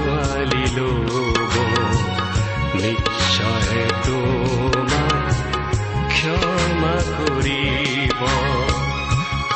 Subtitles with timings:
[0.00, 1.54] আঁকোৱালি ল'ব
[2.74, 5.34] নিশ্চয় তোমাক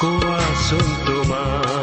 [0.01, 1.74] কোৱাচোন তোমাৰ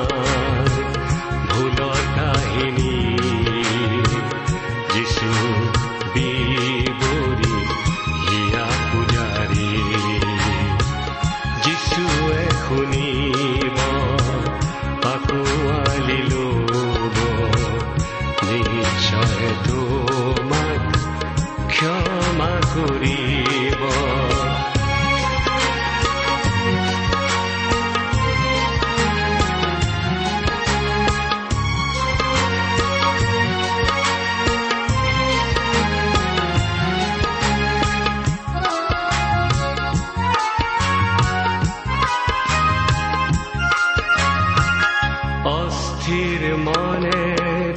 [46.11, 47.19] অস্থিৰ মনে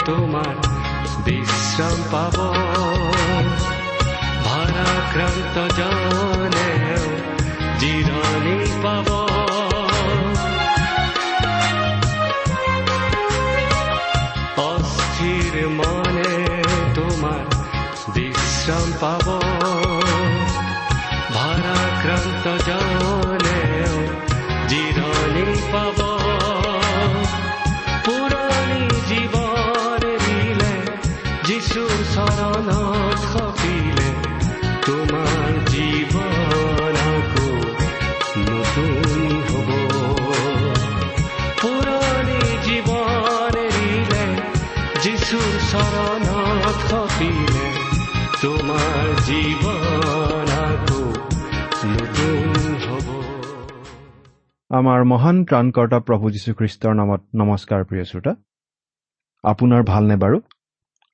[0.06, 0.54] তোমাৰ
[1.24, 2.36] বিশ্ৰাম পাব।
[4.46, 6.70] ভাৰাক্ৰান্ত জনে
[7.82, 9.08] জিৰণি পাব।
[14.64, 16.34] অস্থিৰ মনে
[16.94, 17.44] তোমাৰ
[18.14, 19.26] বিশ্ৰাম পাব।
[21.36, 23.62] ভাৰাক্ৰান্ত জনে
[24.68, 26.13] জিৰণি পাব।
[31.74, 34.08] যিচুৰ চৰণত সপিলে
[34.86, 37.48] তোমাৰ জীৱন আকৌ
[38.48, 39.70] নতুন হ'ব।
[41.62, 44.24] পুৰণি জীৱন দিলে
[45.02, 47.66] যিচুৰ চৰণত সপিলে
[48.42, 51.02] তোমাৰ জীৱন আকৌ
[51.90, 53.08] নতুন হ'ব।
[54.70, 58.32] আমাৰ মহান ত্ৰাণকৰ্তা প্ৰভু যীশুখ্ৰীষ্টৰ নামত নমস্কাৰ প্ৰিয় শ্ৰোতা।
[59.44, 60.38] আপোনাৰ ভালনে বাৰু?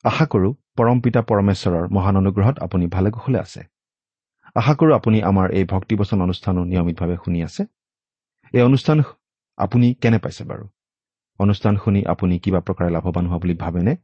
[0.05, 3.61] আশা কৰোঁ পৰমপিতা পৰমেশ্বৰৰ মহান অনুগ্ৰহত আপুনি ভালে কুশলে আছে।
[4.55, 7.63] আশা কৰোঁ আপুনি আমাৰ এই ভক্তিবচন অনুষ্ঠানো নিয়মিতভাৱে শুনি আছে।
[8.53, 9.03] এই অনুষ্ঠান
[9.59, 10.65] আপুনি কেনে পাইছে বাৰু?
[11.39, 13.97] অনুষ্ঠান শুনি আপুনি কিবা প্ৰকাৰে লাভৱান হোৱা বুলি ভাবেনে?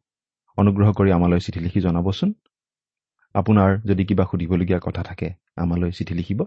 [0.58, 2.34] অনুগ্ৰহ কৰি আমালৈ চিঠি লিখি জনাবচোন।
[3.34, 6.40] আপোনাৰ যদি কিবা সুধিবলগীয়া কথা থাকে আমালৈ চিঠি লিখিব।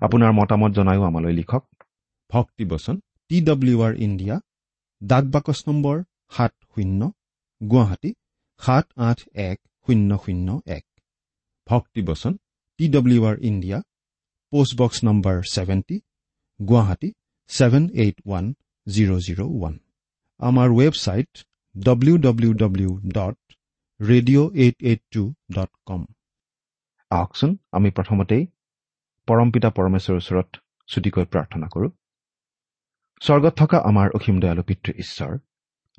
[0.00, 1.64] আপোনাৰ মতামত জনায়ো আমালৈ লিখক।
[2.30, 4.40] ভক্তিবচন টি ডব্লিউ আৰ ইণ্ডিয়া
[5.02, 5.96] ডাক বাকচ নম্বৰ
[6.30, 7.00] সাত শূন্য
[7.60, 8.10] গুৱাহাটী
[8.60, 9.18] সাত আঠ
[9.48, 10.84] এক শূন্য শূন্য এক।
[11.66, 12.32] ভক্তিবচন
[12.80, 13.78] T W R India
[14.52, 15.96] postbox number seventy
[16.60, 17.08] Guwahati
[17.50, 18.44] seven eight one
[18.86, 19.74] zero' zero' one.
[20.40, 21.30] আমাৰ website
[21.74, 23.36] W W W dot
[24.00, 25.22] radio' eight eight two
[25.56, 26.02] dot com
[27.10, 28.42] আহকচোন আমি প্ৰথমতেই
[29.28, 30.48] পৰমপিতা পৰমেশ্বৰৰ ওচৰত
[30.88, 31.90] চুটিকৈ প্ৰাৰ্থনা কৰোঁ।
[33.20, 35.32] স্বৰ্গত থকা আমাৰ অসীম দয়ালু পিতৃ ঈশ্বৰ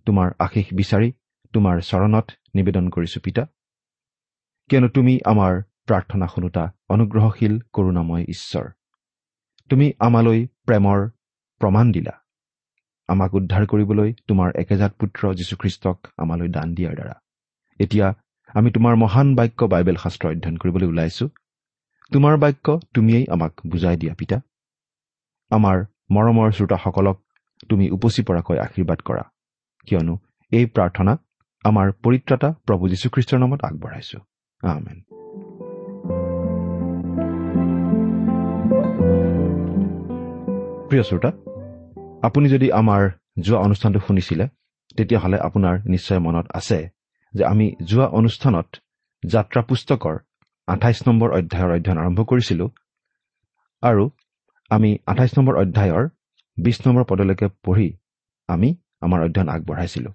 [0.08, 1.10] তোমাৰ আশীষ বিচাৰি
[1.56, 3.44] তোমাৰ চৰণত নিবেদন কৰিছো পিতা।
[4.70, 5.54] কিয়নো তুমি আমাৰ
[5.88, 8.66] প্ৰাৰ্থনা শুনোতা অনুগ্ৰহশীল কৰোণাময় ঈশ্বৰ।
[9.70, 11.00] তুমি আমালৈ প্ৰেমৰ
[11.62, 12.14] প্ৰমাণ দিলা।
[13.10, 17.16] আমাক উদ্ধাৰ কৰিবলৈ তোমাৰ একেজাত পুত্ৰ যীশুখ্ৰীষ্টক আমালৈ দান দিয়াৰ দ্বাৰা।
[17.80, 18.08] এতিয়া
[18.56, 21.26] আমি তোমাৰ মহান বাক্য বাইবেল শাস্ত্ৰ অধ্যয়ন কৰিবলৈ ওলাইছো।
[22.12, 24.38] তোমাৰ বাক্য তুমিয়েই আমাক বুজাই দিয়া পিতা।
[25.52, 25.78] আমাৰ
[26.12, 27.18] মৰমৰ শ্ৰোতাসকলক
[27.70, 29.24] তুমি উপচি পৰাকৈ আশীৰ্বাদ কৰা।
[29.88, 30.16] কিয়নো
[30.52, 31.14] এই প্ৰাৰ্থনা
[31.66, 34.20] আমাৰ পৰিত্ৰাতা প্ৰভু যীশুখ্ৰীষ্টৰ নামত আগবঢ়াইছো।
[34.64, 34.98] আমেন।
[40.90, 41.32] প্ৰিয় শ্ৰোতা
[42.28, 43.10] আপুনি যদি আমাৰ
[43.40, 44.46] যোৱা অনুষ্ঠানটো শুনিছিলে
[44.98, 46.90] তেতিয়াহ'লে আপোনাৰ নিশ্চয় মনত আছে
[47.34, 48.68] যে আমি যোৱা অনুষ্ঠানত
[49.24, 50.16] যাত্ৰা পুস্তকৰ
[50.68, 52.70] আঠাইছ নম্বৰ অধ্যায়ৰ অধ্যয়ন আৰম্ভ কৰিছিলোঁ
[53.82, 54.10] আৰু
[54.70, 56.04] আমি আঠাইছ নম্বৰ অধ্যায়ৰ
[56.58, 57.90] বিছ নম্বৰ পদলৈকে পঢ়ি
[58.48, 58.70] আমি
[59.02, 60.14] আমাৰ অধ্যয়ন আগবঢ়াইছিলোঁ।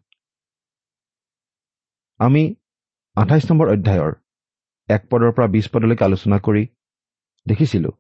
[2.21, 2.43] আমি
[3.17, 4.13] আঠাইছ নম্বৰ অধ্যায়ৰ
[4.89, 6.63] এক পদৰ পৰা বিছ পদলৈকে আলোচনা কৰি
[7.47, 7.93] দেখিছিলোঁ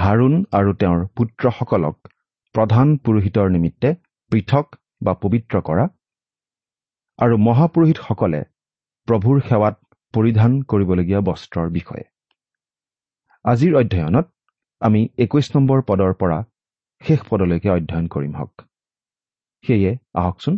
[0.00, 2.10] হাৰুণ আৰু তেওঁৰ পুত্ৰসকলক
[2.54, 3.92] প্ৰধান পুৰোহিতৰ নিমিত্তে
[4.32, 5.86] পৃথক বা পবিত্ৰ কৰা
[7.18, 8.42] আৰু মহাপুৰোহিতসকলে
[9.08, 9.76] প্ৰভুৰ সেৱাত
[10.14, 12.04] পৰিধান কৰিবলগীয়া বস্ত্ৰৰ বিষয়ে।
[13.44, 14.26] আজিৰ অধ্যয়নত
[14.82, 16.38] আমি একৈশ নম্বৰ পদৰ পৰা
[17.02, 18.54] শেষ পদলৈকে অধ্যয়ন কৰিম হওক।
[19.64, 20.54] সেয়ে আহকচোন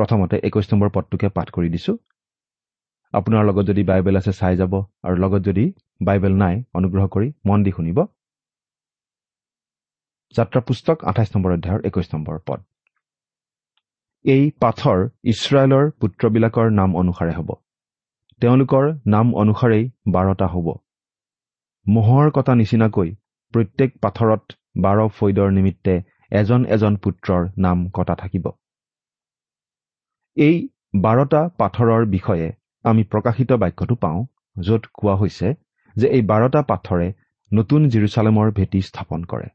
[0.00, 1.98] প্ৰথমতে একৈশ নম্বৰ পদটোকে পাঠ কৰি দিছো।
[3.14, 4.74] আপোনাৰ লগত যদি বাইবেল আছে চাই যাব।
[5.06, 5.64] আৰু লগত যদি
[6.06, 7.98] বাইবেল নাই অনুগ্ৰহ কৰি মন দি শুনিব।
[10.34, 12.60] যাত্ৰা পুস্তক আঠাইছ নম্বৰ অধ্যায়ৰ একৈশ নম্বৰ পদ।
[14.24, 17.50] এই পাথৰ ইছৰাইলৰ পুত্ৰবিলাকৰ নাম অনুসাৰে হ'ব।
[18.42, 20.68] তেওঁলোকৰ নাম অনুসাৰেই বাৰটা হ'ব।
[21.86, 23.12] মহৰ কটা নিচিনাকৈ
[23.54, 25.94] প্ৰত্যেক পাথৰত বাৰ ফৈদৰ নিমিত্তে
[26.32, 28.50] এজন এজন পুত্ৰৰ নাম কটা থাকিব।
[30.36, 30.56] এই
[31.00, 32.48] বাৰটা পাথৰৰ বিষয়ে
[32.84, 34.20] আমি প্ৰকাশিত বাক্যটো পাওঁ
[34.56, 35.48] য'ত কোৱা হৈছে
[35.96, 37.08] যে এই বাৰটা পাথৰে
[37.50, 39.48] নতুন জিৰচালেমৰ ভেটি স্থাপন কৰে।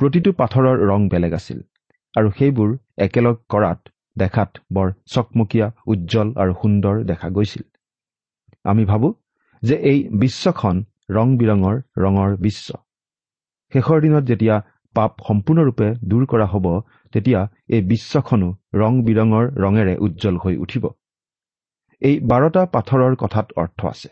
[0.00, 1.58] প্ৰতিটো পাথৰৰ ৰং বেলেগ আছিল
[2.14, 7.64] আৰু সেইবোৰ একেলগ কৰাত দেখাত বৰ চকমকীয়া উজ্জ্বল আৰু সুন্দৰ দেখা গৈছিল।
[8.64, 9.12] আমি ভাবোঁ
[9.62, 10.76] যে এই বিশ্বখন
[11.10, 12.68] ৰং বিৰঙৰ ৰঙৰ বিশ্ব।
[13.72, 14.56] শেষৰ দিনত যেতিয়া
[14.94, 16.66] পাপ সম্পূৰ্ণৰূপে দূৰ কৰা হ'ব
[17.14, 20.84] তেতিয়া এই বিশ্বখনো ৰং বিৰঙৰ ৰঙেৰে উজ্জ্বল হৈ উঠিব।
[22.02, 24.08] এই বাৰটা পাথৰৰ কথাত অৰ্থ আছে।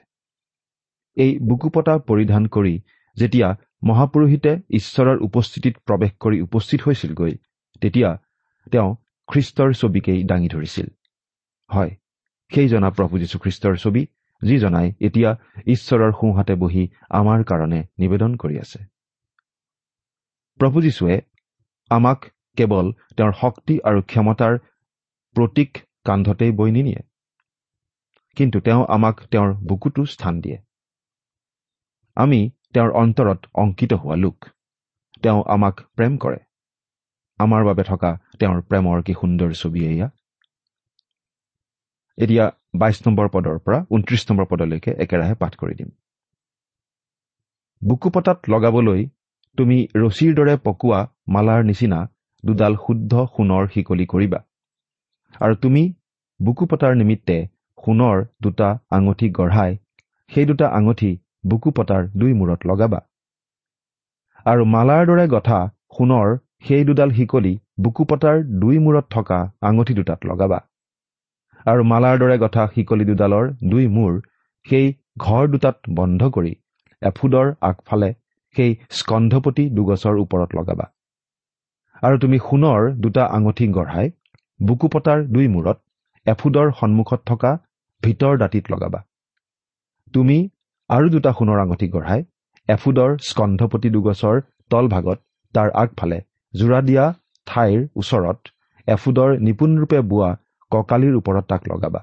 [1.17, 2.75] এই বুকুপতা পৰিধান কৰি
[3.17, 3.49] যেতিয়া
[3.85, 7.33] মহাপুৰোহিতে ঈশ্বৰৰ উপস্থিতিত প্ৰৱেশ কৰি উপস্থিত হৈছিলগৈ
[7.83, 8.11] তেতিয়া
[8.73, 8.91] তেওঁ
[9.29, 10.89] খ্ৰীষ্টৰ ছবিকেই দাঙি ধৰিছিল।
[11.71, 11.93] হয়
[12.51, 14.03] সেইজনা প্ৰভু যীশুখ্ৰীষ্টৰ ছবি
[14.43, 15.31] যিজনাই এতিয়া
[15.67, 18.90] ঈশ্বৰৰ সোঁহাতে বহি আমাৰ কাৰণে নিবেদন কৰি আছে।
[20.61, 21.21] প্ৰভু যীশুৱে
[21.91, 22.25] আমাক
[22.57, 24.59] কেৱল তেওঁৰ শক্তি আৰু ক্ষমতাৰ
[25.37, 27.01] প্ৰতীক কান্ধতেই বৈ নিনিয়ে।
[28.37, 30.59] কিন্তু তেওঁ আমাক তেওঁৰ বুকুতো স্থান দিয়ে।
[32.17, 34.45] আমি তেওঁৰ অন্তৰত অংকিত হোৱা লোক।
[35.23, 36.41] তেওঁ আমাক প্ৰেম কৰে।
[37.39, 40.09] আমাৰ বাবে থকা তেওঁৰ প্ৰেমৰ কি সুন্দৰ ছবি এয়া?
[42.19, 45.91] এতিয়া বাইছ নম্বৰ পদৰ পৰা ঊনত্ৰিশ নম্বৰ পদলৈকে একেৰাহে পাঠ কৰি দিম।
[47.89, 49.07] বুকুপতাত লগাবলৈ
[49.59, 51.99] তুমি ৰছীৰ দৰে পকোৱা মালাৰ নিচিনা
[52.45, 54.41] দুডাল শুদ্ধ সোণৰ শিকলি কৰিবা।
[55.41, 55.83] আৰু তুমি
[56.41, 57.37] বুকুপতাৰ নিমিত্তে
[57.79, 59.77] সোণৰ দুটা আঙুঠি গঢ়াই
[60.31, 61.11] সেই দুটা আঙুঠি
[61.47, 63.01] বুকুপতাৰ দুই মূৰত লগাবা।
[64.47, 65.59] আৰু মালাৰ দৰে গঠা
[65.97, 70.59] সোণৰ সেই দুডাল শিকলি বুকুপতাৰ দুই মূৰত থকা আঙুঠি দুটাত লগাবা।
[71.67, 74.13] আৰু মালাৰ দৰে গঠা শিকলি দুডালৰ দুই মূৰ
[74.67, 74.87] সেই
[75.19, 76.53] ঘৰ দুটাত বন্ধ কৰি
[77.03, 78.11] এফুদৰ আগফালে
[78.57, 80.87] সেই স্কন্ধপতি দুগছৰ ওপৰত লগাবা।
[82.03, 84.07] আৰু তুমি সোণৰ দুটা আঙুঠি গঢ়াই
[84.61, 85.79] বুকুপতাৰ দুই মূৰত
[86.27, 87.51] এফুদৰ সন্মুখত থকা
[88.03, 89.01] ভিতৰ দাঁতিত লগাবা।
[90.15, 90.39] তুমি
[90.91, 92.21] আৰু দুটা সোণৰ আঙুঠি গঢ়াই
[92.69, 94.37] এফুদৰ স্কন্ধপতি দুগছৰ
[94.71, 95.19] তলভাগত
[95.55, 96.19] তাৰ আগফালে
[96.55, 97.05] জোৰা দিয়া
[97.47, 98.39] ঠাইৰ ওচৰত
[98.89, 100.31] এফুদৰ নিপুণৰূপে বোৱা
[100.73, 102.01] কঁকালিৰ ওপৰত তাক লগাবা।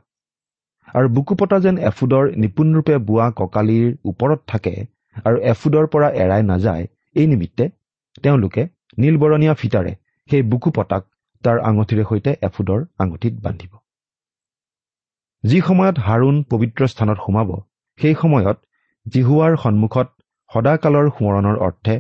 [0.96, 4.74] আৰু বুকুপতা যেন এফুদৰ নিপুণৰূপে বোৱা কঁকালিৰ ওপৰত থাকে
[5.26, 7.66] আৰু এফুদৰ পৰা এৰাই নাযায় এই নিমিত্তে
[8.24, 8.64] তেওঁলোকে
[8.98, 9.94] নীলবৰণীয়া ফিতাৰে
[10.30, 11.04] সেই বুকুপতাক
[11.44, 13.74] তাৰ আঙুঠিৰে সৈতে এফুদৰ আঙুঠিত বান্ধিব।
[15.44, 17.50] যি সময়ত হাৰুণ পবিত্ৰ স্থানত সোমাব
[18.00, 18.58] সেই সময়ত
[19.06, 20.08] জিহুৱাৰ সন্মুখত
[20.52, 21.96] সদাকালৰ সোঁৱৰণৰ অৰ্থে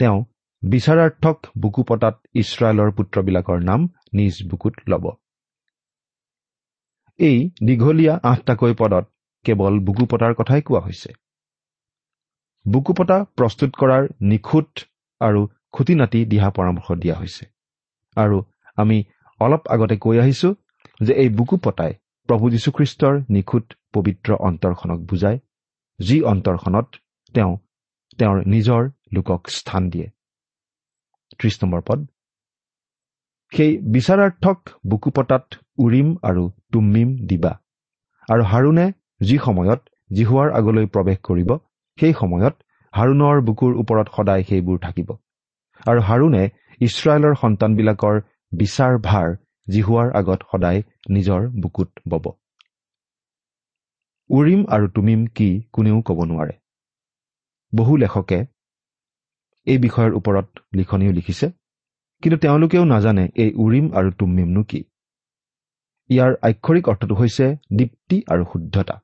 [0.00, 0.18] তেওঁ
[0.62, 3.80] বিচাৰাৰ্থক বুকুপতাত ইছৰাইলৰ পুত্ৰবিলাকৰ নাম
[4.12, 5.04] নিজ বুকুত ল'ব।
[7.20, 7.36] এই
[7.66, 9.04] দীঘলীয়া আঠটাকৈ পদত
[9.44, 11.10] কেৱল বুকুপতাৰ কথাই কোৱা হৈছে।
[12.66, 14.70] বুকুপতা প্ৰস্তুত কৰাৰ নিখুঁত
[15.20, 15.40] আৰু
[15.72, 17.44] খুটি নাটি দিহা পৰামৰ্শ দিয়া হৈছে।
[18.16, 18.36] আৰু
[18.78, 18.98] আমি
[19.40, 20.48] অলপ আগতে কৈ আহিছো
[21.00, 21.92] যে এই বুকুপতাই
[22.28, 25.38] প্ৰভু যীশুখ্ৰীষ্টৰ নিখুঁত পবিত্ৰ অন্তৰখনক বুজায়
[25.98, 26.88] যি অন্তৰখনত
[27.34, 27.52] তেওঁ
[28.18, 28.82] তেওঁৰ নিজৰ
[29.14, 30.08] লোকক স্থান দিয়ে।
[31.38, 32.00] ত্ৰিশ নম্বৰ পদ।
[33.52, 35.44] সেই বিচাৰাৰ্থক বুকুপতাত
[35.78, 36.42] উৰিম আৰু
[36.72, 37.52] তুম্মিম দিবা।
[38.28, 38.86] আৰু হাৰুণে
[39.20, 39.80] যি সময়ত
[40.10, 41.50] জিহুৱাৰ আগলৈ প্ৰৱেশ কৰিব
[41.98, 42.54] সেই সময়ত
[42.94, 45.08] হাৰুণৰ বুকুৰ ওপৰত সদায় সেইবোৰ থাকিব।
[45.86, 46.42] আৰু হাৰুণে
[46.80, 48.16] ইছৰাইলৰ সন্তানবিলাকৰ
[48.52, 49.28] বিচাৰ ভাৰ
[49.68, 52.26] জিহুৱাৰ আগত সদায় নিজৰ বুকুত বব।
[54.30, 56.54] উৰিম আৰু তুমিম কি কোনেও ক'ব নোৱাৰে।
[57.72, 58.38] বহু লেখকে
[59.66, 61.46] এই বিষয়ৰ ওপৰত লিখনিও লিখিছে
[62.22, 64.80] কিন্তু তেওঁলোকেও নাজানে এই উৰিম আৰু তুমিমনো কি।
[66.10, 68.96] ইয়াৰ আক্ষৰিক অৰ্থটো হৈছে দীপ্তি আৰু শুদ্ধতা।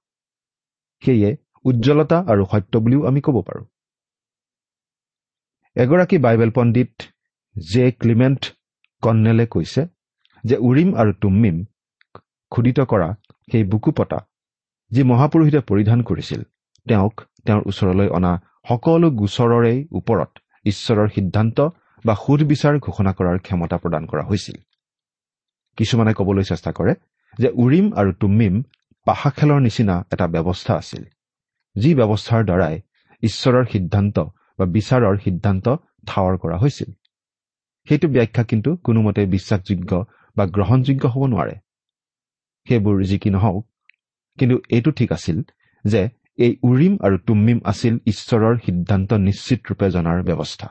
[1.03, 1.31] সেয়ে
[1.65, 3.65] উজ্জ্বলতা আৰু সত্য বুলিও আমি ক'ব পাৰোঁ।
[5.77, 6.93] এগৰাকী বাইবেল পণ্ডিত
[7.57, 8.43] জে ক্লিমেণ্ট
[9.03, 9.83] কন্নেলে কৈছে
[10.45, 11.57] যে উৰিম আৰু তুম্মিম
[12.53, 13.09] খোদিত কৰা
[13.53, 14.19] সেই বুকু পতা
[14.91, 16.41] যি মহাপুৰোহিতে পৰিধান কৰিছিল
[16.87, 17.15] তেওঁক
[17.47, 18.33] তেওঁৰ ওচৰলৈ অনা
[18.69, 20.31] সকলো গোচৰৰে ওপৰত
[20.65, 21.59] ঈশ্বৰৰ সিদ্ধান্ত
[22.05, 24.57] বা সুধবিচাৰ ঘোষণা কৰাৰ ক্ষমতা প্ৰদান কৰা হৈছিল।
[25.79, 26.93] কিছুমানে ক'বলৈ চেষ্টা কৰে
[27.39, 28.55] যে উৰিম আৰু তুম্মিম
[29.07, 31.03] পাশা খেলৰ নিচিনা এটা ব্যৱস্থা আছিল।
[31.77, 32.75] যি ব্যৱস্থাৰ দ্বাৰাই
[33.23, 34.17] ঈশ্বৰৰ সিদ্ধান্ত
[34.59, 35.67] বা বিচাৰৰ সিদ্ধান্ত
[36.07, 36.91] ঠাৱৰ কৰা হৈছিল।
[37.89, 39.91] সেইটো ব্যাখ্যা কিন্তু কোনোমতে বিশ্বাসযোগ্য
[40.37, 41.55] বা গ্ৰহণযোগ্য হ'ব নোৱাৰে।
[42.67, 43.65] সেইবোৰ যি কি নহওক
[44.39, 45.39] কিন্তু এইটো ঠিক আছিল
[45.85, 46.01] যে
[46.39, 50.69] এই উৰিম আৰু তুম্মিম আছিল ঈশ্বৰৰ সিদ্ধান্ত নিশ্চিতৰূপে জনাৰ ব্যৱস্থা।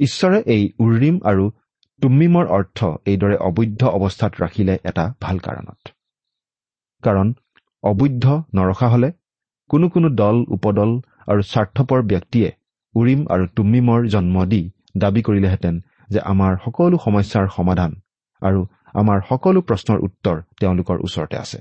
[0.00, 1.44] ঈশ্বৰে এই উৰিম আৰু
[2.02, 5.82] তুম্মিমৰ অৰ্থ এইদৰে অবৈধ অৱস্থাত ৰাখিলে এটা ভাল কাৰণত।
[7.02, 7.26] কাৰণ
[7.84, 9.08] অবৈধ নৰখা হলে
[9.70, 10.90] কোনো কোনো দল উপদল
[11.26, 12.48] আৰু স্বাৰ্থপৰ ব্যক্তিয়ে
[12.94, 14.62] উৰিম আৰু তুম্মিমৰ জন্ম দি
[14.96, 15.74] দাবী কৰিলেহেঁতেন
[16.10, 17.90] যে আমাৰ সকলো সমস্যাৰ সমাধান
[18.42, 18.60] আৰু
[18.94, 21.58] আমাৰ সকলো প্ৰশ্নৰ উত্তৰ তেওঁলোকৰ ওচৰতে আছে।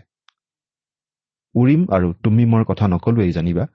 [1.56, 3.66] উৰিম আৰু তুম্মিমৰ কথা নকলোৱেই জানিবা?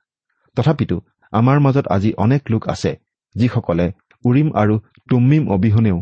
[0.57, 0.97] তথাপিতো
[1.33, 2.93] আমাৰ মাজত আজি অনেক লোক আছে
[3.35, 3.87] যিসকলে
[4.25, 4.75] উৰিম আৰু
[5.11, 5.99] তুম্মিম অবিহনেও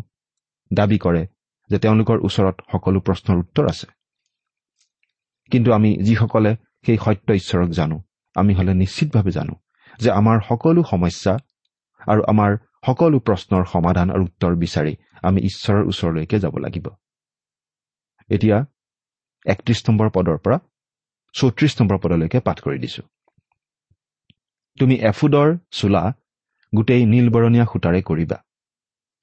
[0.71, 1.23] দাবী কৰে
[1.71, 3.87] যে তেওঁলোকৰ ওচৰত সকলো প্ৰশ্নৰ উত্তৰ আছে।
[5.53, 6.51] কিন্তু আমি যিসকলে
[6.87, 7.97] সেই সত্য ঈশ্বৰক জানো
[8.37, 9.55] আমি হলে নিশ্চিতভাৱে জানো
[10.01, 11.33] যে আমাৰ সকলো সমস্যা
[12.13, 12.51] আৰু আমাৰ
[12.87, 14.93] সকলো প্ৰশ্নৰ সমাধান আৰু উত্তৰ বিচাৰি
[15.23, 16.87] আমি ঈশ্বৰৰ ওচৰলৈকে যাব লাগিব।
[18.31, 18.59] এতিয়া
[19.47, 20.57] একত্ৰিশ নম্বৰ পদৰ পৰা
[21.35, 23.03] চৌত্ৰিশ নম্বৰ পদলৈকে পাঠ কৰি দিছো।
[24.79, 26.03] তুমি এফুডৰ চোলা
[26.73, 28.39] গোটেই নীলবৰণীয়া সূতাৰে কৰিবা।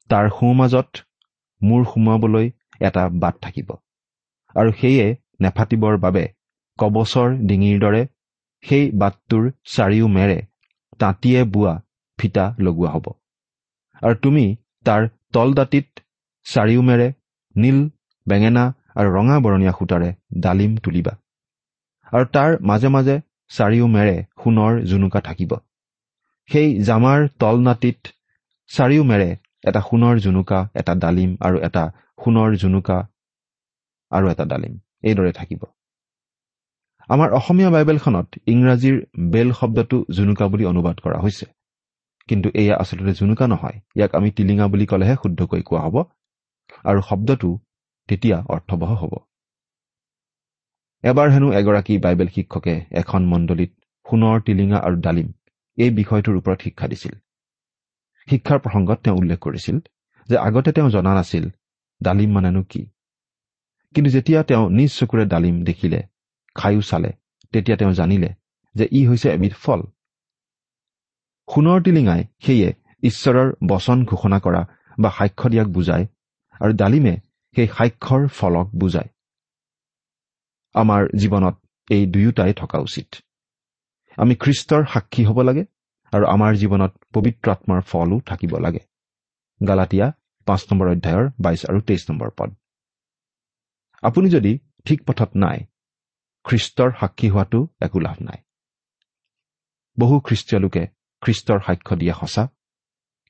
[0.09, 0.89] তাৰ সোঁ মাজত
[1.61, 2.45] মূৰ সুমুৱাবলৈ
[2.79, 3.69] এটা বাট থাকিব।
[4.55, 5.07] আৰু সেয়ে
[5.39, 6.23] নেফাটিবৰ বাবে
[6.79, 8.01] কবচৰ ডিঙিৰ দৰে
[8.63, 10.37] সেই বাটটোৰ চাৰিও মেৰে
[10.99, 11.73] তাঁতিয়ে বোৱা
[12.19, 13.05] ফিটা লগোৱা হ'ব।
[14.01, 14.45] আৰু তুমি
[14.85, 15.87] তাৰ তলদাঁতিত
[16.45, 17.07] চাৰিওমেৰে
[17.55, 17.79] নীল
[18.27, 18.63] বেঙেনা
[18.95, 21.13] আৰু ৰঙা বৰণীয়া সূতাৰে ডালিম তুলিবা।
[22.11, 23.15] আৰু তাৰ মাজে মাজে
[23.51, 25.51] চাৰিওমেৰে সোণৰ জুনুকা থাকিব।
[26.49, 27.99] সেই জামাৰ তল নাটিত
[28.71, 29.29] চাৰিওমেৰে
[29.63, 31.83] এটা সোণৰ জুনুকা এটা ডালিম আৰু এটা
[32.19, 32.97] সোণৰ জুনুকা
[34.11, 35.61] আৰু এটা ডালিম। এইদৰে থাকিব।
[37.09, 38.97] আমাৰ অসমীয়া বাইবেলখনত ইংৰাজীৰ
[39.31, 41.45] বেল শব্দটো জুনুকা বুলি অনুবাদ কৰা হৈছে।
[42.29, 45.95] কিন্তু এয়া আচলতে জুনুকা নহয় ইয়াক আমি টিলিঙা বুলি ক'লেহে শুদ্ধকৈ কোৱা হ'ব।
[46.83, 47.49] আৰু শব্দটো
[48.09, 49.13] তেতিয়া অৰ্থবহ হ'ব।
[51.03, 53.71] এবাৰ হেনো এগৰাকী বাইবেল শিক্ষকে এখন মণ্ডলীত
[54.05, 55.27] সোণৰ টিলিঙা আৰু ডালিম
[55.77, 57.13] এই বিষয়টোৰ ওপৰত শিক্ষা দিছিল।
[58.27, 59.77] শিক্ষাৰ প্ৰসংগত তেওঁ উল্লেখ কৰিছিল
[60.29, 61.45] যে আগতে তেওঁ জনা নাছিল
[62.01, 62.81] ডালিম মানেনো কি?
[63.95, 65.99] কিন্তু যেতিয়া তেওঁ নিজ চকুৰে ডালিম দেখিলে
[66.55, 67.11] খায়ো চালে
[67.53, 68.29] তেতিয়া তেওঁ জানিলে
[68.75, 69.81] যে ই হৈছে এবিধ ফল।
[71.47, 72.69] সোণৰ টিলিঙাই সেয়ে
[73.03, 74.61] ঈশ্বৰৰ বচন ঘোষণা কৰা
[74.97, 76.05] বা সাক্ষ্য দিয়াক বুজায়
[76.61, 77.15] আৰু ডালিমে
[77.55, 79.09] সেই সাক্ষ্যৰ ফলক বুজায়।
[80.75, 81.55] আমাৰ জীৱনত
[81.87, 83.09] এই দুয়োটাই থকা উচিত।
[84.17, 85.63] আমি খ্ৰীষ্টৰ সাক্ষী হ'ব লাগে
[86.13, 88.81] আৰু আমাৰ জীৱনত পবিত্ৰ আত্মাৰ ফলো থাকিব লাগে।
[89.61, 90.07] গালাটীয়া
[90.47, 92.49] পাঁচ নম্বৰ অধ্যায়ৰ বাইছ আৰু তেইছ নম্বৰ পদ।
[94.03, 94.51] আপুনি যদি
[94.85, 95.59] ঠিক পথত নাই
[96.45, 98.39] খ্ৰীষ্টৰ সাক্ষী হোৱাটো একো লাভ নাই।
[99.97, 100.83] বহু খ্ৰীষ্টীয় লোকে
[101.21, 102.43] খ্ৰীষ্টৰ সাক্ষ্য দিয়া সঁচা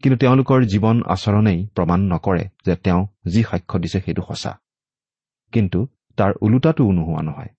[0.04, 4.52] কিন্তু তেওঁলোকৰ জীৱন আচৰণেই প্ৰমাণ নকৰে যে তেওঁ যি সাক্ষ্য দিছে সেইটো সঁচা।
[5.54, 5.80] কিন্তু
[6.18, 7.52] তাৰ ওলোটাটোও নোহোৱা নহয়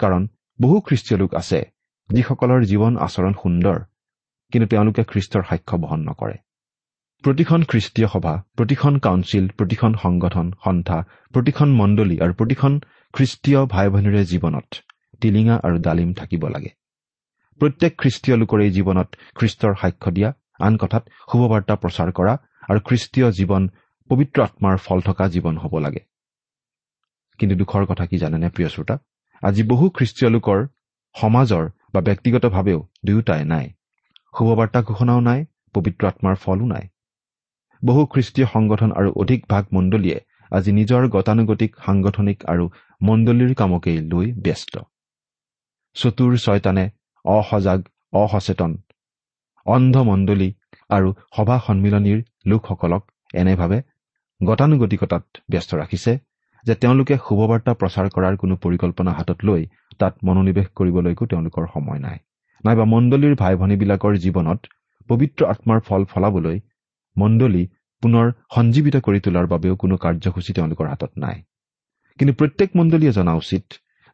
[0.00, 0.22] কাৰণ
[0.58, 1.60] বহু খ্ৰীষ্টীয় লোক আছে
[2.10, 3.78] যিসকলৰ জীৱন আচৰণ সুন্দৰ
[4.52, 6.36] কিন্তু তেওঁলোকে খ্ৰীষ্টৰ সাক্ষ্য বহন নকৰে।
[7.24, 10.98] প্ৰতিখন খ্ৰীষ্টীয় সভা প্ৰতিখন কাউন্সিল প্ৰতিখন সংগঠন সন্থা
[11.34, 12.72] প্ৰতিখন মণ্ডলী আৰু প্ৰতিখন
[13.14, 14.68] খ্ৰীষ্টীয় ভাই ভনীৰে জীৱনত
[15.20, 16.70] টিলিঙা আৰু ডালিম থাকিব লাগে।
[17.60, 22.34] প্ৰত্যেক খ্ৰীষ্টীয় লোকৰে জীৱনত খ্ৰীষ্টৰ সাক্ষ্য দিয়া আন কথাত শুভবাৰ্তা প্ৰচাৰ কৰা
[22.70, 23.62] আৰু খ্ৰীষ্টীয় জীৱন
[24.10, 26.02] পবিত্ৰ আত্মাৰ ফল থকা জীৱন হ'ব লাগে।
[27.38, 28.96] কিন্তু দুখৰ কথা কি জানেনে প্ৰিয় শ্ৰোতা?
[29.42, 30.58] আজি বহু খ্ৰীষ্টীয় লোকৰ
[31.14, 33.66] সমাজৰ বা ব্যক্তিগতভাৱেও দুয়োটাই নাই।
[34.34, 35.40] শুভবাৰ্তা ঘোষণাও নাই
[35.74, 36.84] পবিত্ৰ আত্মাৰ ফলো নাই।
[37.84, 40.18] বহু খ্ৰীষ্টীয় সংগঠন আৰু অধিক ভাগ মণ্ডলীয়ে
[40.52, 42.64] আজি নিজৰ গতানুগতিক সাংগঠনিক আৰু
[43.00, 44.74] মণ্ডলীৰ কামকেই লৈ ব্যস্ত।
[45.96, 46.84] চতুৰ ছয়তানে
[47.24, 47.80] অসজাগ
[48.12, 48.72] অসচেতন
[49.66, 50.48] অন্ধ মণ্ডলী
[50.90, 52.18] আৰু সভা সন্মিলনীৰ
[52.50, 53.02] লোকসকলক
[53.34, 53.78] এনেভাৱে
[54.40, 56.12] গতানুগতিকতাত ব্যস্ত ৰাখিছে
[56.64, 59.62] যে তেওঁলোকে শুভবাৰ্তা প্ৰচাৰ কৰাৰ কোনো পৰিকল্পনা হাতত লৈ
[60.00, 62.18] তাত মনোনিৱেশ কৰিবলৈকো তেওঁলোকৰ সময় নাই।
[62.64, 64.60] নাইবা মণ্ডলীৰ ভাই ভনীবিলাকৰ জীৱনত
[65.08, 66.56] পবিত্ৰ আত্মাৰ ফল ফলাবলৈ
[67.16, 67.64] মণ্ডলী
[68.02, 71.36] পুনৰ সঞ্জীৱিত কৰি তোলাৰ বাবেও কোনো কাৰ্যসূচী তেওঁলোকৰ হাতত নাই।
[72.18, 73.64] কিন্তু প্ৰত্যেক মণ্ডলীয়ে জনা উচিত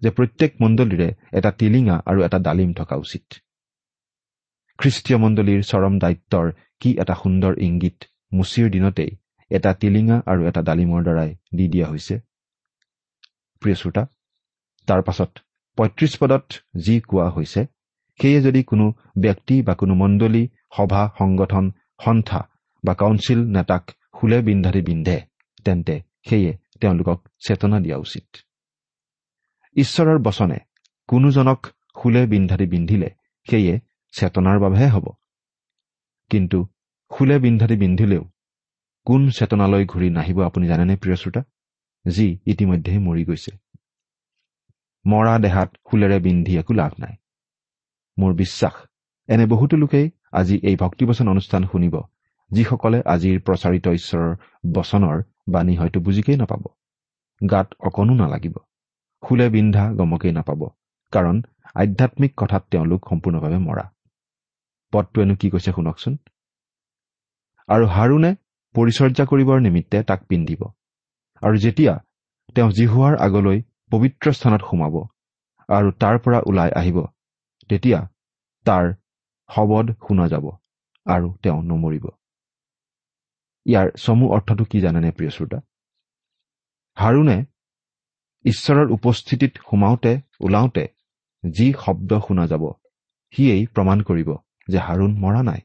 [0.02, 3.24] যে প্ৰত্যেক মণ্ডলীৰে এটা টিলিঙা আৰু এটা ডালিম থকা উচিত।
[4.78, 6.46] খ্ৰীষ্টীয় মণ্ডলীৰ চৰম দায়িত্বৰ
[6.80, 7.98] কি এটা সুন্দৰ ইংগিত
[8.32, 9.10] মুচিৰ দিনতেই
[9.50, 12.14] এটা টিলিঙা আৰু এটা ডালিমৰ দ্বাৰাই দি দিয়া হৈছে?
[13.62, 14.02] প্ৰিয় শ্ৰোতা
[14.88, 15.30] তাৰ পাছত
[15.78, 17.60] পঁয়ত্ৰিশ পদত যি কোৱা হৈছে
[18.20, 18.86] সেয়ে যদি কোনো
[19.18, 20.42] ব্যক্তি বা কোনো মণ্ডলী
[20.76, 21.64] সভা সংগঠন
[22.04, 22.40] সন্থা
[22.84, 25.20] বা কাউন্সিল নেতাক ফুলে বিন্ধাদি বিন্ধে
[25.64, 28.36] তেন্তে সেয়ে তেওঁলোকক চেতনা দিয়া উচিত।
[29.76, 30.58] ঈশ্বৰৰ বচনে
[31.08, 33.10] কোনোজনক ফুলে বিন্ধাদি বিন্ধিলে
[33.50, 33.80] সেয়ে
[34.12, 35.06] চেতনাৰ বাবেহে হ'ব।
[36.30, 36.66] কিন্তু
[37.10, 38.24] ফুলে বিন্ধাদি বিন্ধিলেও
[39.04, 41.42] কোন চেতনালৈ ঘূৰি নাহিব আপুনি জানেনে প্ৰিয় শ্ৰোতা?
[42.08, 43.52] যি ইতিমধ্যে মৰি গৈছে।
[45.06, 47.14] মৰা দেহাত ফুলেৰে বিন্ধি একো লাভ নাই।
[48.18, 48.72] মোৰ বিশ্বাস
[49.28, 52.00] এনে বহুতো লোকেই আজি এই ভক্তিবচন অনুষ্ঠান শুনিব
[52.50, 54.30] যিসকলে আজিৰ প্ৰচাৰিত ঈশ্বৰৰ
[54.74, 56.62] বচনৰ বাণী হয়তো বুজিকেই নাপাব।
[57.40, 58.56] গাত অকণো নালাগিব।
[59.22, 60.60] ফুলে বিন্ধা গমকেই নাপাব।
[61.12, 61.36] কাৰণ
[61.74, 63.84] আধ্যাত্মিক কথাত তেওঁলোক সম্পূৰ্ণভাৱে মৰা।
[64.92, 66.14] পদটোৱেনো কি কৈছে শুনকচোন?
[67.68, 68.30] আৰু হাৰুণে
[68.74, 70.62] পৰিচৰ্যা কৰিবৰ নিমিত্তে তাক পিন্ধিব।
[71.42, 71.94] আৰু যেতিয়া
[72.56, 73.58] তেওঁ জিহুৱাৰ আগলৈ
[73.90, 74.94] পবিত্ৰ স্থানত সোমাব
[75.68, 76.98] আৰু তাৰ পৰা ওলাই আহিব
[77.70, 78.00] তেতিয়া
[78.66, 78.84] তাৰ
[79.50, 80.46] শবদ শুনা যাব
[81.06, 82.06] আৰু তেওঁ নমৰিব।
[83.70, 85.58] ইয়াৰ চমু অৰ্থটো কি জানেনে প্ৰিয় শ্ৰোতা?
[86.96, 87.38] হাৰুণে
[88.44, 90.84] ঈশ্বৰৰ উপস্থিতিত সোমাওঁতে ওলাওঁতে
[91.44, 92.64] যি শব্দ শুনা যাব
[93.32, 94.30] সিয়েই প্ৰমাণ কৰিব
[94.68, 95.60] যে হাৰুণ মৰা নাই।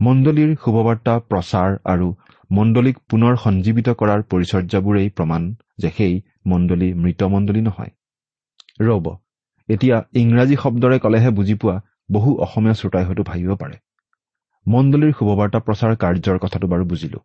[0.00, 2.08] মণ্ডলীৰ শুভবাৰ্তা প্ৰচাৰ আৰু
[2.50, 5.42] মণ্ডলীক পুনৰ সঞ্জীৱিত কৰাৰ পৰিচৰ্যাবোৰেই প্ৰমাণ
[5.78, 6.14] যে সেই
[6.46, 7.92] মণ্ডলী মৃত মণ্ডলী নহয়।
[8.80, 9.06] ৰব
[9.68, 11.76] এতিয়া ইংৰাজী শব্দৰে ক'লেহে বুজি পোৱা
[12.12, 13.76] বহু অসমীয়া শ্ৰোতাই হয়তো ভাবিব পাৰে।
[14.66, 17.18] মণ্ডলীৰ শুভবাৰ্তা প্ৰচাৰ কাৰ্যৰ কথাটো বাৰু বুজিলো।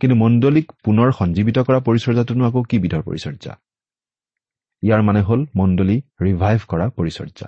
[0.00, 3.52] কিন্তু মণ্ডলীক পুনৰ সঞ্জীৱিত কৰা পৰিচৰ্যাটোনো আকৌ কি বিধৰ পৰিচৰ্যা?
[4.82, 7.46] ইয়াৰ মানে হ'ল মণ্ডলী ৰিভাইভ কৰা পৰিচৰ্যা।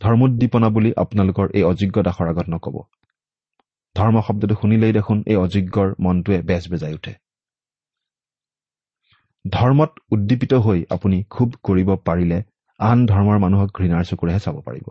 [0.00, 2.76] ধৰ্মোদ্দীপনা বুলি আপোনালোকৰ এই অযোগ্য দাসৰ আগত নকব।
[3.96, 7.12] ধৰ্ম শব্দটো শুনিলেই দেখোন এই অযোগ্যৰ মনটোৱে বেজ বেজাই উঠে।
[9.46, 12.38] ধৰ্মত উদ্দীপিত হৈ আপুনি খুব কৰিব পাৰিলে
[12.80, 14.86] আন ধৰ্মৰ মানুহক ঘৃণাৰ চকুৰেহে চাব পাৰিব।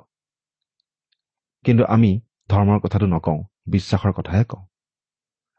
[1.66, 2.12] কিন্তু আমি
[2.50, 4.64] ধৰ্মৰ কথাটো নকওঁ বিশ্বাসৰ কথাহে কওঁ।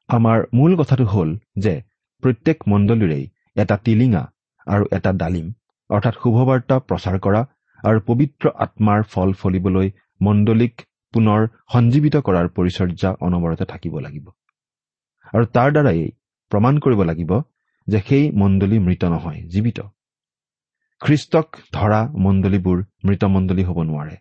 [0.09, 1.75] আমাৰ মূল কথাটো হ'ল যে
[2.22, 3.25] প্ৰত্যেক মণ্ডলীৰেই
[3.57, 4.22] এটা টিলিঙা
[4.66, 5.46] আৰু এটা ডালিম
[5.90, 7.40] অৰ্থাৎ শুভবাৰ্তা প্ৰচাৰ কৰা
[7.85, 9.88] আৰু পবিত্ৰ আত্মাৰ ফল ফলিবলৈ
[10.20, 10.75] মণ্ডলীক
[11.14, 11.40] পুনৰ
[11.72, 14.27] সঞ্জীৱিত কৰাৰ পৰিচৰ্যা অনবৰতে থাকিব লাগিব।
[15.35, 16.01] আৰু তাৰ দ্বাৰাই
[16.53, 17.31] প্ৰমাণ কৰিব লাগিব
[17.88, 19.79] যে সেই মণ্ডলী মৃত নহয় জীৱিত।
[21.01, 24.16] খ্ৰীষ্টক ধৰা মণ্ডলীবোৰ মৃত মণ্ডলী হ'ব নোৱাৰে।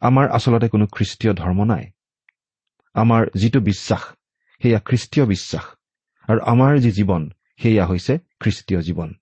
[0.00, 1.84] আমাৰ আচলতে কোনো খ্ৰীষ্টীয় ধৰ্ম নাই।
[2.94, 4.02] আমাৰ যিটো বিশ্বাস
[4.62, 5.64] সেয়া খ্ৰীষ্টীয় বিশ্বাস।
[6.28, 7.30] আৰু আমাৰ যি জীৱন
[7.62, 9.14] সেয়া হৈছে খ্ৰীষ্টীয় জীৱন।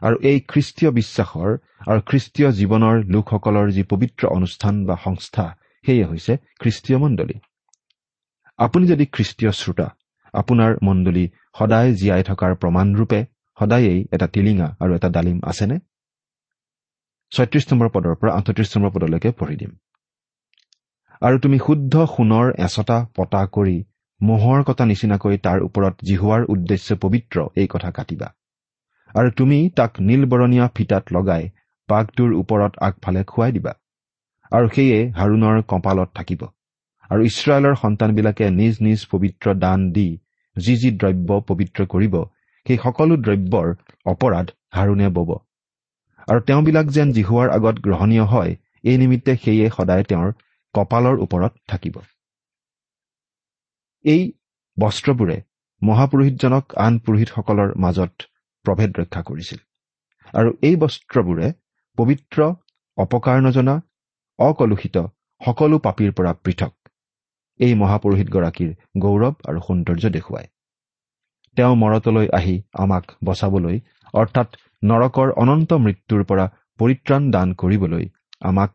[0.00, 6.36] আৰু এই খ্ৰীষ্টীয় বিশ্বাসৰ আৰু খ্ৰীষ্টীয় জীৱনৰ লোকসকলৰ যি পবিত্ৰ অনুষ্ঠান বা সংস্থা সেয়ে হৈছে
[6.60, 7.34] খ্ৰীষ্টীয় মণ্ডলী।
[8.58, 9.88] আপুনি যদি খ্ৰীষ্টীয় শ্ৰোতা
[10.32, 11.28] আপোনাৰ মণ্ডলী
[11.58, 13.24] সদায় জীয়াই থকাৰ প্ৰমাণৰূপে
[13.58, 15.78] সদায়েই এটা টিলিঙা আৰু এটা ডালিম আছেনে?
[17.30, 19.76] ছয়ত্ৰিশ নম্বৰ পদৰ পৰা আঠত্ৰিশ নম্বৰ পদলৈকে পঢ়ি দিম।
[21.22, 23.76] আৰু তুমি শুদ্ধ সোণৰ এচটা পতা কৰি
[24.20, 28.28] মহৰ কটা নিচিনাকৈ তাৰ ওপৰত জিহুৱাৰ উদ্দেশ্য পবিত্ৰ এই কথা কাটিবা।
[29.14, 31.50] আৰু তুমি তাক নীলবৰণীয়া ফিটাত লগাই
[31.88, 33.74] পাকটোৰ ওপৰত আগফালে খুৱাই দিবা।
[34.52, 36.40] আৰু সেয়ে হাৰুণৰ কপালত থাকিব।
[37.10, 40.08] আৰু ইছৰাইলৰ সন্তানবিলাকে নিজ নিজ পবিত্ৰ দান দি
[40.56, 42.14] যি যি দ্ৰব্য পবিত্ৰ কৰিব
[42.66, 43.68] সেই সকলো দ্ৰব্যৰ
[44.06, 45.30] অপৰাধ হাৰুণে বব।
[46.28, 48.52] আৰু তেওঁবিলাক যেন জিহুৱাৰ আগত গ্ৰহণীয় হয়
[48.84, 50.30] এই নিমিত্তে সেয়ে সদায় তেওঁৰ
[50.78, 52.00] কপালৰ ওপৰত থাকিব।
[54.04, 54.22] এই
[54.76, 55.36] বস্ত্ৰবোৰে
[55.82, 58.28] মহাপুৰোহিতজনক আন পুৰোহিতসকলৰ মাজত
[58.64, 59.60] প্ৰভেদ ৰক্ষা কৰিছিল।
[60.34, 61.46] আৰু এই বস্ত্ৰবোৰে
[61.98, 62.48] পবিত্ৰ
[62.98, 63.74] অপকাৰ নজনা
[64.38, 64.96] অকলুষিত
[65.40, 66.72] সকলো পাপীৰ পৰা পৃথক।
[67.60, 68.70] এই মহাপুৰোহিতগৰাকীৰ
[69.02, 70.48] গৌৰৱ আৰু সৌন্দৰ্য দেখুৱায়।
[71.56, 73.76] তেওঁ মৰতলৈ আহি আমাক বচাবলৈ
[74.14, 74.48] অৰ্থাৎ
[74.82, 76.46] নৰকৰ অনন্ত মৃত্যুৰ পৰা
[76.80, 78.04] পৰিত্ৰাণ দান কৰিবলৈ
[78.50, 78.72] আমাক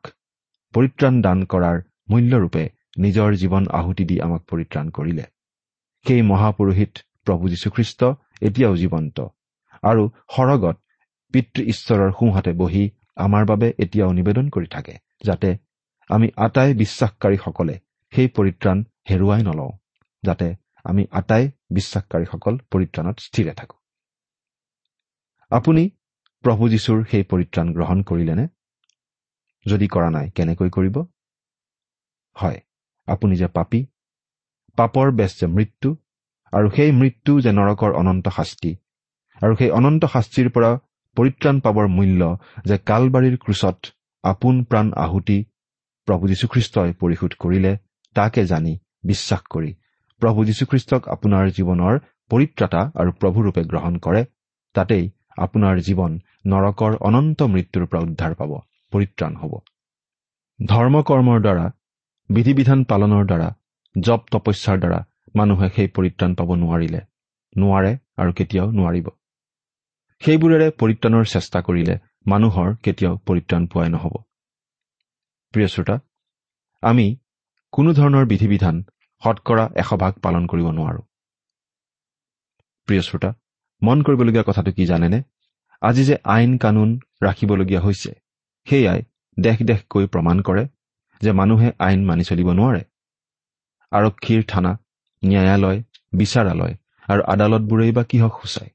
[0.74, 1.78] পৰিত্ৰাণ দান কৰাৰ
[2.10, 2.64] মূল্যৰূপে
[2.98, 5.26] নিজৰ জীৱন আহুতি দি আমাক পৰিত্ৰাণ কৰিলে।
[6.06, 6.94] সেই মহাপুৰোহিত
[7.26, 8.02] প্ৰভু যীশুখ্ৰীষ্ট
[8.42, 9.18] এতিয়াও জীৱন্ত
[9.84, 10.04] আৰু
[10.36, 10.76] সৰগত
[11.34, 12.84] পিতৃ ঈশ্বৰৰ সোঁহাতে বহি
[13.16, 15.50] আমাৰ বাবে এতিয়াও নিবেদন কৰি থাকে যাতে
[16.10, 17.76] আমি আটাই বিশ্বাসকাৰীসকলে
[18.14, 18.78] সেই পৰিত্ৰাণ
[19.10, 19.72] হেৰুৱাই নলওঁ
[20.24, 20.48] যাতে
[20.86, 23.76] আমি আটাই বিশ্বাসকাৰীসকল পৰিত্ৰাণত স্থিৰে থাকো।
[25.52, 25.84] আপুনি
[26.44, 28.46] প্ৰভু যীশুৰ সেই পৰিত্ৰাণ গ্ৰহণ কৰিলেনে?
[29.66, 30.96] যদি কৰা নাই কেনেকৈ কৰিব?
[32.36, 32.60] হয়।
[33.08, 33.80] আপুনি যে পাপী
[34.78, 35.90] পাপৰ বেচ যে মৃত্যু
[36.54, 38.72] আৰু সেই মৃত্যু যে নৰকৰ অনন্ত শাস্তি
[39.42, 40.72] আৰু সেই অনন্ত শাস্তিৰ পৰা
[41.18, 42.22] পৰিত্ৰাণ পাবৰ মূল্য
[42.66, 43.78] যে কালবাৰীৰ ক্ৰোচত
[44.24, 45.40] আপোন প্ৰাণ আহুতি
[46.08, 47.72] প্ৰভু যীশুখ্ৰীষ্টই পৰিশোধ কৰিলে
[48.16, 48.74] তাকে জানি
[49.06, 49.72] বিশ্বাস কৰি
[50.22, 51.94] প্ৰভু যীশুখ্ৰীষ্টক আপোনাৰ জীৱনৰ
[52.32, 54.22] পৰিত্ৰাতা আৰু প্ৰভুৰূপে গ্ৰহণ কৰে
[54.76, 55.06] তাতেই
[55.38, 56.12] আপোনাৰ জীৱন
[56.48, 58.52] নৰকৰ অনন্ত মৃত্যুৰ পৰা উদ্ধাৰ পাব
[58.94, 59.54] পৰিত্ৰাণ হ'ব।
[60.60, 61.66] ধৰ্ম কৰ্মৰ দ্বাৰা
[62.34, 63.50] বিধি বিধান পালনৰ দ্বাৰা
[63.96, 65.00] জপ তপস্যাৰ দ্বাৰা
[65.36, 67.02] মানুহে সেই পৰিত্ৰাণ পাব নোৱাৰিলে
[67.56, 67.92] নোৱাৰে
[68.22, 69.08] আৰু কেতিয়াও নোৱাৰিব।
[70.22, 74.14] সেইবোৰেৰে পৰিত্ৰাণৰ চেষ্টা কৰিলে মানুহৰ কেতিয়াও পৰিত্ৰাণ পোৱাই নহ'ব।
[75.54, 75.96] প্ৰিয় শ্ৰোতা
[76.84, 77.08] আমি
[77.74, 78.76] কোনো ধৰণৰ বিধি বিধান
[79.22, 81.02] শতকৰা এশ ভাগ পালন কৰিব নোৱাৰো।
[82.88, 83.30] প্ৰিয় শ্ৰোতা
[83.82, 85.20] মন কৰিবলগীয়া কথাটো কি জানেনে?
[85.82, 86.90] আজি যে আইন কানুন
[87.24, 88.12] ৰাখিবলগীয়া হৈছে
[88.68, 89.02] সেয়াই
[89.38, 90.64] দেশ দেশকৈ প্ৰমাণ কৰে
[91.24, 92.82] যে মানুহে আইন মানি চলিব নোৱাৰে।
[93.92, 94.72] আৰক্ষীৰ থানা
[95.24, 95.80] ন্যায়ালয়
[96.14, 96.74] বিচাৰালয়
[97.08, 98.72] আৰু আদালতবোৰেই বা কিহক সূচায়?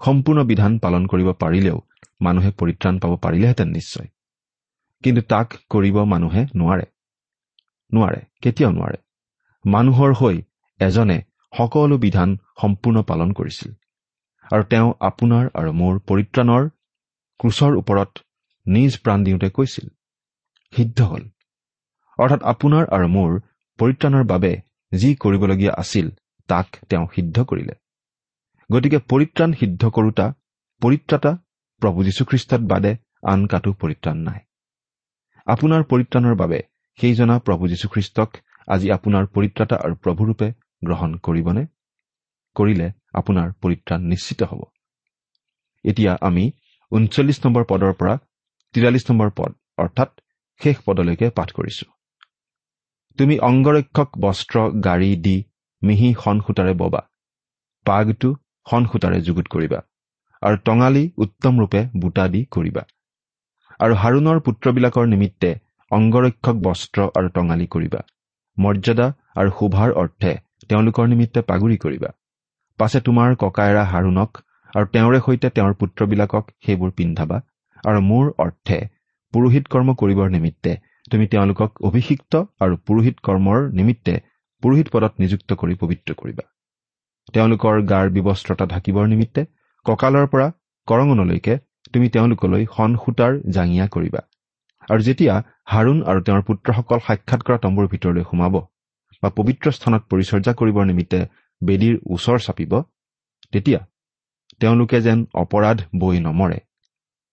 [0.00, 1.78] সম্পূৰ্ণ বিধান পালন কৰিব পাৰিলেও
[2.20, 4.08] মানুহে পৰিত্ৰাণ পাব পাৰিলেহেঁতেন নিশ্চয়।
[5.04, 6.86] কিন্তু তাক কৰিব মানুহে নোৱাৰে।
[7.92, 8.98] নোৱাৰে কেতিয়াও নোৱাৰে।
[9.64, 10.36] মানুহৰ হৈ
[10.80, 11.18] এজনে
[11.52, 13.70] সকলো বিধান সম্পূৰ্ণ পালন কৰিছিল
[14.46, 16.62] আৰু তেওঁ আপোনাৰ আৰু মোৰ পৰিত্ৰাণৰ
[17.40, 18.10] ক্ৰোচৰ ওপৰত
[18.66, 19.86] নিজ প্ৰাণ দিওঁতে কৈছিল
[20.72, 21.24] সিদ্ধ হ'ল।
[22.18, 23.32] অৰ্থাৎ আপোনাৰ আৰু মোৰ
[23.78, 24.52] পৰিত্ৰাণৰ বাবে
[24.92, 26.06] যি কৰিবলগীয়া আছিল
[26.48, 27.74] তাক তেওঁ সিদ্ধ কৰিলে।
[28.70, 30.26] গতিকে পৰিত্ৰাণ সিদ্ধ কৰোতা
[30.82, 31.32] পৰিত্ৰাতা
[31.82, 34.40] প্ৰভু যীশুখ্ৰীষ্টত বাদে আন কাটো পৰিত্ৰাণ নাই।
[35.46, 36.58] আপোনাৰ পৰিত্ৰাণৰ বাবে
[36.98, 38.30] সেইজনা প্ৰভু যীশুখ্ৰীষ্টক
[38.68, 40.48] আজি আপোনাৰ পৰিত্ৰাতা আৰু প্ৰভুৰূপে
[40.84, 41.62] গ্ৰহণ কৰিবনে?
[42.56, 44.62] কৰিলে আপোনাৰ পৰিত্ৰাণ নিশ্চিত হ'ব।
[45.84, 46.44] এতিয়া আমি
[46.92, 48.14] ঊনচল্লিছ নম্বৰ পদৰ পৰা
[48.74, 50.10] তিৰাল্লিছ নম্বৰ পদ অৰ্থাৎ
[50.60, 51.95] শেষ পদলৈকে পাঠ কৰিছো।
[53.18, 55.36] তুমি অংগৰক্ষক বস্ত্ৰ গাড়ী দি
[55.82, 56.08] মিহি
[56.46, 57.00] সূতাৰে ববা।
[57.86, 58.30] পাগটো
[58.90, 59.78] সূতাৰে যুগুত কৰিবা।
[60.42, 62.82] আৰু টঙালি উত্তম ৰূপে বুটা দি কৰিবা।
[63.80, 65.50] আৰু হাৰুণৰ পুত্ৰবিলাকৰ নিমিত্তে
[65.90, 68.00] অংগৰক্ষক বস্ত্ৰ আৰু টঙালি কৰিবা।
[68.56, 70.32] মৰ্যাদা আৰু শোভাৰ অৰ্থে
[70.68, 72.10] তেওঁলোকৰ নিমিত্তে পাগুৰি কৰিবা।
[72.78, 74.30] পাছে তোমাৰ ককায়েৰা হাৰুণক
[74.72, 77.38] আৰু তেওঁৰে সৈতে তেওঁৰ পুত্ৰবিলাকক সেইবোৰ পিন্ধাবা।
[77.84, 78.78] আৰু মোৰ অৰ্থে
[79.34, 80.72] পুৰোহিত কৰ্ম কৰিবৰ নিমিত্তে
[81.10, 82.32] তুমি তেওঁলোকক অভিষিক্ত
[82.64, 84.14] আৰু পুৰোহিত কৰ্মৰ নিমিত্তে
[84.62, 86.44] পুৰোহিত পদত নিযুক্ত কৰি পবিত্ৰ কৰিবা।
[87.34, 89.42] তেওঁলোকৰ গাৰ ব্যৱস্ত্ৰতা ঢাকিবৰ নিমিত্তে
[89.86, 90.46] কঁকালৰ পৰা
[90.88, 91.54] কৰঙনলৈকে
[91.92, 94.20] তুমি তেওঁলোকলৈ সন সূতাৰ জাঙিয়া কৰিবা।
[94.88, 95.34] আৰু যেতিয়া
[95.72, 98.54] হাৰুণ আৰু তেওঁৰ পুত্ৰসকল সাক্ষাৎ কৰা তম্বুৰ ভিতৰলৈ সোমাব
[99.22, 101.20] বা পবিত্ৰ স্থানত পৰিচৰ্যা কৰিবৰ নিমিত্তে
[101.62, 102.72] বেদীৰ ওচৰ চাপিব
[103.52, 103.80] তেতিয়া
[104.60, 106.58] তেওঁলোকে যেন অপৰাধ বৈ নমৰে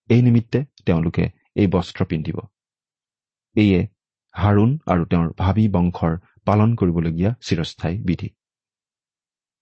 [0.09, 1.23] এই নিমিত্তে তেওঁলোকে
[1.61, 2.37] এই বস্ত্ৰ পিন্ধিব।
[3.55, 3.87] এয়ে
[4.35, 6.13] হাৰুণ আৰু তেওঁৰ ভাবি বংশৰ
[6.45, 8.29] পালন কৰিবলগীয়া চিৰস্থায়ী বিধি।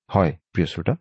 [0.09, 0.95] হয় প্ৰিয় শ্ৰোতা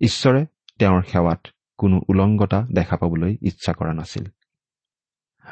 [0.00, 0.46] ঈশ্বৰে
[0.78, 1.40] তেওঁৰ সেৱাত
[1.78, 4.24] কোনো উলংগতা দেখা পাবলৈ ইচ্ছা কৰা নাছিল।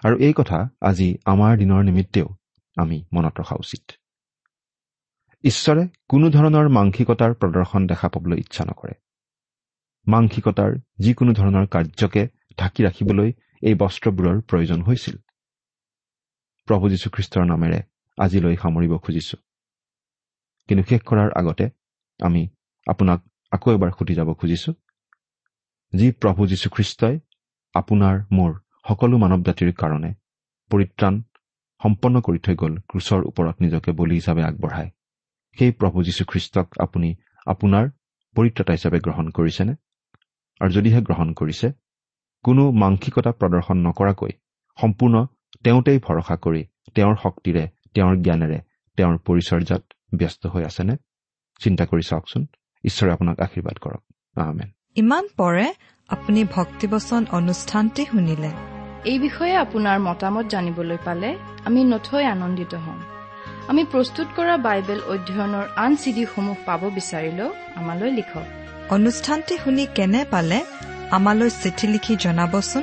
[0.04, 2.28] আৰু এই কথা আজি আমাৰ দিনৰ নিমিত্তেও
[2.76, 3.84] আমি মনত ৰখা উচিত।
[5.44, 8.94] ঈশ্বৰে কোনো ধৰণৰ মাংসিকতাৰ প্ৰদৰ্শন দেখা পাবলৈ ইচ্ছা নকৰে।
[10.06, 15.16] মাংসিকতাৰ যিকোনো ধৰণৰ কাৰ্যকে ঢাকি ৰাখিবলৈ এই বস্ত্ৰবোৰৰ প্ৰয়োজন হৈছিল।
[16.68, 17.78] প্ৰভু যীশুখ্ৰীষ্টৰ নামেৰে
[18.18, 19.36] আজিলৈ সামৰিব খুজিছো।
[20.68, 21.64] কিন্তু শেষ কৰাৰ আগতে
[22.20, 22.42] আমি
[22.86, 23.18] আপোনাক
[23.52, 24.70] আকৌ এবাৰ সুধি যাব খুজিছো
[25.92, 27.16] যি প্ৰভু যীশুখ্ৰীষ্টই
[27.74, 28.50] আপোনাৰ মোৰ
[28.88, 30.10] সকলো মানৱ জাতিৰ কাৰণে
[30.70, 31.14] পৰিত্ৰাণ
[31.80, 34.90] সম্পন্ন কৰি থৈ গ'ল ক্ৰুচৰ ওপৰত নিজকে বলি হিচাপে আগবঢ়ায়।
[35.58, 37.08] সেই প্ৰভু যীশুখ্ৰীষ্টক আপুনি
[37.46, 37.84] আপোনাৰ
[38.36, 39.72] পৰিত্ৰাতা হিচাপে গ্ৰহণ কৰিছেনে?
[40.60, 41.68] আৰু যদিহে গ্ৰহণ কৰিছে
[42.44, 44.32] কোনো মাংসিকতা প্ৰদৰ্শন নকৰাকৈ
[44.78, 45.16] সম্পূৰ্ণ
[45.64, 48.58] তেওঁতেই ভৰসা কৰি তেওঁৰ শক্তিৰে তেওঁৰ জ্ঞানেৰে
[48.96, 49.82] তেওঁৰ পৰিচৰ্যাত
[50.14, 50.96] ব্যস্ত হৈ আছেনে?
[51.60, 52.46] চিন্তা কৰি চাওকচোন।
[52.84, 54.02] ঈশ্বৰে আপোনাক আশীৰ্বাদ কৰক।
[54.38, 55.74] আহমেন ইমান পৰে
[56.08, 58.50] আপুনি ভক্তিবচন অনুষ্ঠানটি শুনিলে।
[59.04, 63.00] এই বিষয়ে আপোনাৰ মতামত জানিবলৈ পালে আমি নথৈ আনন্দিত হ'ম।
[63.68, 68.46] আমি প্ৰস্তুত কৰা বাইবেল অধ্যয়নৰ আন চিডিসমূহ পাব বিচাৰিলেও আমালৈ লিখক।
[68.92, 70.64] অনুষ্ঠানটি শুনি কেনে পালে
[71.10, 72.82] আমালৈ চিঠি লিখি জনাবচোন।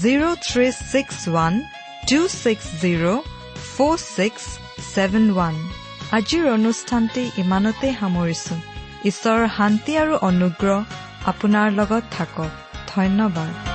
[0.00, 1.54] zero' three six one
[2.08, 3.06] two six zero'
[3.68, 4.44] four six
[4.92, 5.54] seven one
[6.18, 8.54] আজিৰ অনুষ্ঠানটি ইমানতে সামৰিছো।
[9.10, 10.78] ঈশ্বৰৰ শান্তি আৰু অনুগ্ৰহ
[11.32, 12.50] আপোনাৰ লগত থাকক।
[12.92, 13.67] ধন্যবাদ।